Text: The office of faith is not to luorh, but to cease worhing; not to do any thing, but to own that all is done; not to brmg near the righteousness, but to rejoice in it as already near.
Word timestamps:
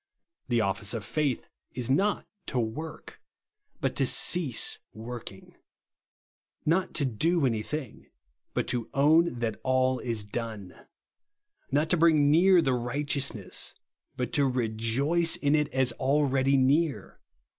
The 0.47 0.61
office 0.61 0.95
of 0.95 1.05
faith 1.05 1.47
is 1.73 1.91
not 1.91 2.25
to 2.47 2.57
luorh, 2.57 3.07
but 3.81 3.95
to 3.97 4.07
cease 4.07 4.79
worhing; 4.95 5.53
not 6.65 6.95
to 6.95 7.05
do 7.05 7.45
any 7.45 7.61
thing, 7.61 8.09
but 8.55 8.67
to 8.69 8.89
own 8.95 9.37
that 9.37 9.59
all 9.61 9.99
is 9.99 10.23
done; 10.23 10.73
not 11.69 11.87
to 11.91 11.97
brmg 11.99 12.15
near 12.15 12.63
the 12.63 12.73
righteousness, 12.73 13.75
but 14.17 14.33
to 14.33 14.47
rejoice 14.47 15.35
in 15.35 15.53
it 15.53 15.69
as 15.69 15.91
already 15.91 16.57
near. 16.57 17.19